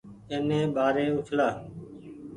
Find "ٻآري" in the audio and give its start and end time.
0.75-1.05